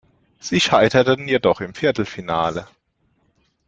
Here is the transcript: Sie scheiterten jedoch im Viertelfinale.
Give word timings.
Sie 0.39 0.59
scheiterten 0.59 1.27
jedoch 1.27 1.61
im 1.61 1.75
Viertelfinale. 1.75 2.65